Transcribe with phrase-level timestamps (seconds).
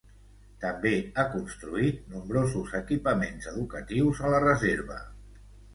[0.61, 5.03] També ha construït nombrosos equipaments educatius a la reserva.